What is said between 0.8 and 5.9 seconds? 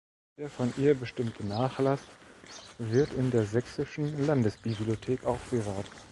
bestimmte Nachlass wird in der Sächsischen Landesbibliothek aufbewahrt.